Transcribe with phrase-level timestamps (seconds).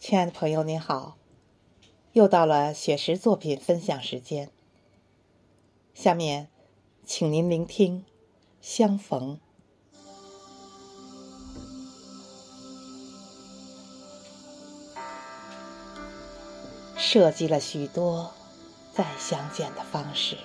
[0.00, 1.18] 亲爱的朋友，您好，
[2.12, 4.50] 又到了雪石作品分享时间。
[5.92, 6.48] 下面，
[7.04, 7.98] 请您聆听
[8.62, 9.38] 《相逢》。
[16.96, 18.32] 设计了许多
[18.94, 20.38] 再相见的方式，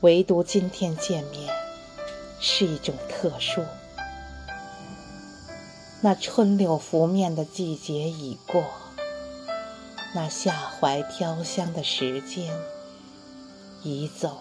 [0.00, 1.54] 唯独今天见面
[2.40, 3.62] 是一种特殊。
[6.04, 8.64] 那春柳拂面的季节已过，
[10.16, 12.52] 那夏槐飘香的时间
[13.84, 14.36] 已走。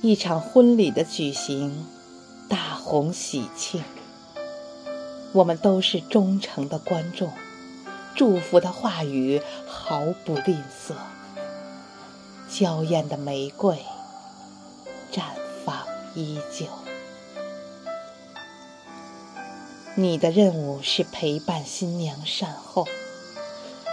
[0.00, 1.84] 一场婚礼的举行，
[2.48, 3.84] 大红喜庆。
[5.32, 7.30] 我们都是忠诚的观众，
[8.16, 10.94] 祝福的话语毫不吝啬。
[12.48, 13.78] 娇艳的玫瑰
[15.12, 15.24] 绽
[15.66, 15.84] 放
[16.14, 16.89] 依旧。
[19.94, 22.86] 你的任务是陪伴新娘善后，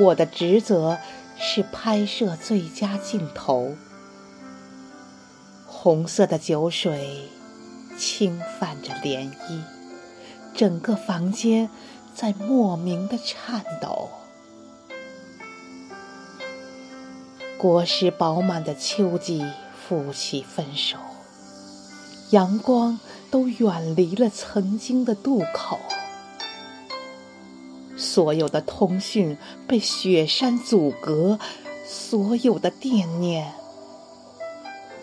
[0.00, 0.98] 我的职责
[1.36, 3.74] 是拍摄最佳镜头。
[5.66, 7.28] 红色的酒水
[7.96, 9.62] 轻泛着涟漪。
[10.54, 11.68] 整个房间
[12.14, 14.08] 在莫名的颤抖。
[17.58, 20.96] 果实饱满的秋季负起分手，
[22.34, 22.98] 阳光
[23.30, 25.78] 都远离了曾经的渡口，
[27.96, 31.38] 所有的通讯被雪山阻隔，
[31.86, 33.52] 所有的惦念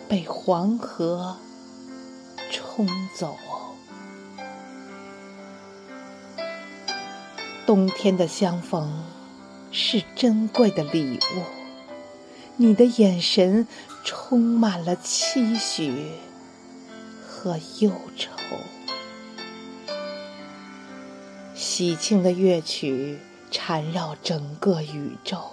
[0.06, 1.38] 被黄河
[2.50, 3.34] 冲走。
[7.64, 9.04] 冬天的相逢
[9.70, 11.40] 是珍贵的礼物，
[12.58, 13.66] 你的眼神
[14.04, 16.10] 充满了期许。
[17.42, 18.30] 和忧愁。
[21.56, 23.18] 喜庆的乐曲
[23.50, 25.50] 缠绕整个宇宙，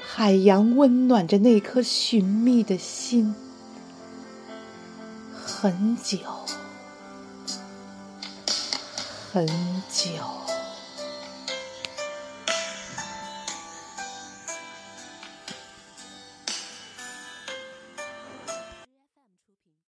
[0.00, 3.34] 海洋温暖着那颗寻觅的心。
[5.44, 6.18] 很久，
[9.32, 9.44] 很
[9.90, 10.51] 久。